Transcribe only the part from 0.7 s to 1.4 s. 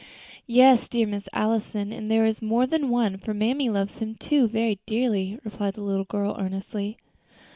dear Miss